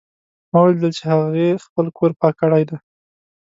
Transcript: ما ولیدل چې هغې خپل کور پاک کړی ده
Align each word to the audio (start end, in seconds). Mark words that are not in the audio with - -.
ما 0.51 0.59
ولیدل 0.63 0.91
چې 0.97 1.03
هغې 1.11 1.49
خپل 1.65 1.85
کور 1.97 2.11
پاک 2.19 2.33
کړی 2.41 2.63
ده 2.69 2.77